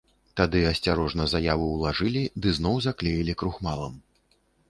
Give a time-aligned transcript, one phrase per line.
[0.39, 3.93] Тады асцярожна заяву ўлажылі ды зноў заклеілі крухмалам.